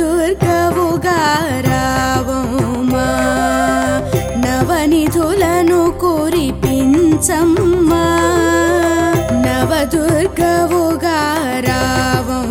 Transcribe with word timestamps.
దుర్గవుగా 0.00 1.18
రావమ్మా 1.68 3.06
నవనిధులను 4.44 5.80
కురిపించమ్మా. 6.00 8.04
నవదుర్గవుగా 9.44 11.18
రావం 11.68 12.41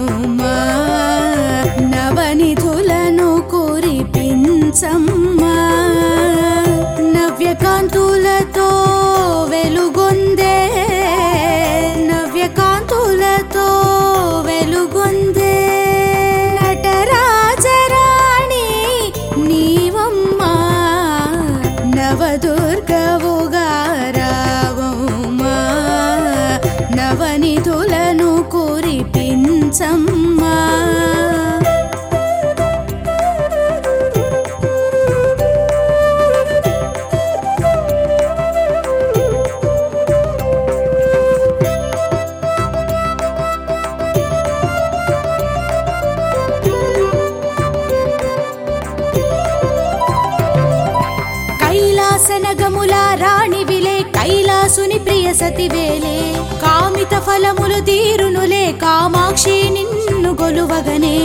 నవదుర్గవుగా 22.44 23.68
రావమ్మా 24.18 25.56
నవనిధులను 26.98 28.32
కురిపించమ్మా. 28.54 30.21
కైలాసనగముల 52.32 52.94
రాణివిలే 53.22 53.96
కైలాసుని 54.16 54.98
ప్రియ 55.00 55.28
సతివేలే. 55.40 56.16
కామిత 56.64 57.14
ఫలములు 57.26 57.80
తీరునులే 57.90 58.64
కామాక్షి 58.84 59.58
నిన్ను 59.76 60.32
గొలువగనే. 60.42 61.16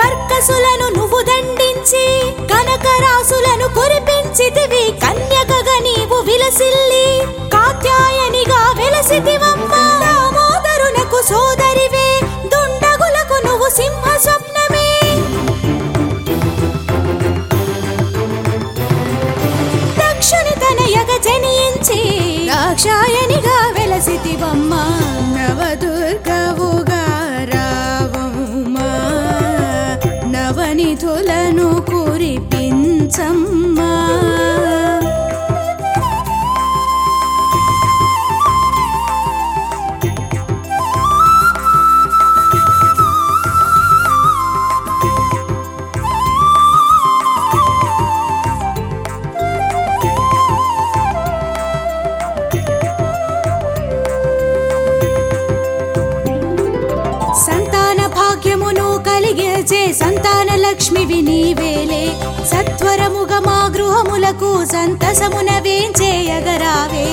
కర్కసులను 0.00 0.86
నువ్వు 0.96 1.20
దండించి 1.28 2.04
కనకరాసులను 2.50 3.66
కురిపించితివి 3.76 4.84
కన్యకగా 5.04 5.76
నీవు 5.86 6.18
విలసిల్లి 6.28 7.06
కాత్యాయనిగా 7.54 8.60
వెలసితివమ్మా. 8.80 9.82
దామోదరునకు 10.04 11.20
సోదరివే 11.30 12.08
దుండగులకు 12.54 13.38
నువ్వు 13.46 13.68
సింహ 13.78 14.06
స్వప్న 14.26 14.57
దాక్షాయనిగా 22.78 23.56
వెలసితివమ్మా. 23.76 24.82
నవదుర్గవుగా 25.36 27.02
రావమ్మా 27.52 28.90
నవనిధులను 30.34 31.68
కురిపించమ్మ. 31.90 33.67
సంతాన 58.48 58.60
భాగ్యమును 58.60 59.04
కలిగించే 59.06 59.80
సంతాన 59.92 60.48
లక్ష్మివి 60.56 61.18
నీవేలే. 61.22 62.00
సత్వరముగ 62.50 63.32
మా 63.46 63.58
గృహములకు 63.74 64.50
సంతసమున 64.72 65.50
వేంచేయగరావే 65.66 67.06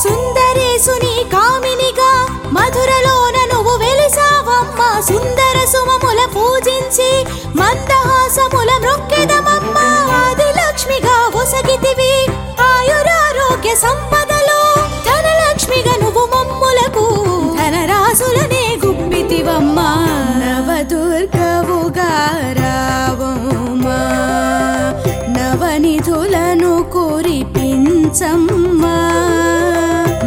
సుందరేసుని 0.00 1.14
కామినిగా 1.32 2.10
మధురలోన 2.56 3.36
నువ్వు 3.52 3.74
వెలిసావమ్మ. 3.76 4.80
సుందర 5.08 5.56
సుమముల 5.72 6.20
పూజించి 6.34 7.10
మందహాసముల 7.60 8.70
మృక్కెదమమ్మ 8.84 9.53
కురిపించమ్మా 28.14 28.96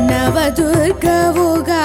నవదుర్గవుగా 0.10 1.77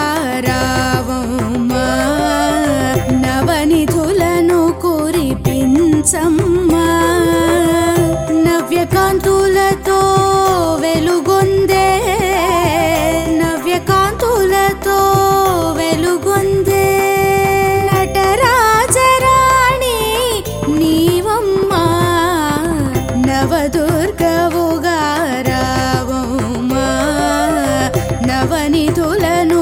పూలను 29.12 29.61